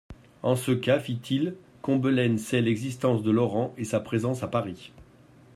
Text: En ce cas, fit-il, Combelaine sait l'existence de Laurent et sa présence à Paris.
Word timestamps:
En 0.41 0.55
ce 0.55 0.71
cas, 0.71 0.99
fit-il, 0.99 1.53
Combelaine 1.83 2.39
sait 2.39 2.63
l'existence 2.63 3.21
de 3.21 3.29
Laurent 3.29 3.71
et 3.77 3.83
sa 3.85 3.99
présence 3.99 4.41
à 4.41 4.47
Paris. 4.47 4.91